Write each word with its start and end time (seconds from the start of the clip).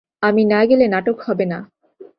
আমি 0.23 0.43
না 0.45 0.59
গেলে 0.65 0.85
নাটক 0.87 1.17
হবে 1.21 1.45
না। 1.45 1.59